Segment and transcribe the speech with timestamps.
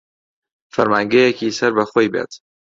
[0.73, 2.31] فەرمانگەیەکی سەر بە خۆی بێت